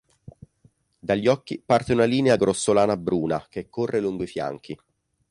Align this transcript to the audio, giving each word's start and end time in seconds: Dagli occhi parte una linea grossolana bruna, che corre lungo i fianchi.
Dagli 0.97 1.27
occhi 1.27 1.61
parte 1.63 1.93
una 1.93 2.05
linea 2.05 2.35
grossolana 2.35 2.97
bruna, 2.97 3.45
che 3.47 3.69
corre 3.69 3.99
lungo 3.99 4.23
i 4.23 4.25
fianchi. 4.25 4.75